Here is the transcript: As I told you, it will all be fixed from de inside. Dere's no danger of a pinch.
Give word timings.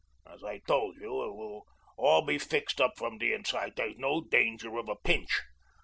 As 0.25 0.43
I 0.43 0.57
told 0.57 0.95
you, 0.95 1.23
it 1.25 1.35
will 1.35 1.67
all 1.95 2.23
be 2.23 2.39
fixed 2.39 2.81
from 2.97 3.19
de 3.19 3.33
inside. 3.33 3.75
Dere's 3.75 3.99
no 3.99 4.21
danger 4.21 4.79
of 4.79 4.89
a 4.89 4.95
pinch. 4.95 5.41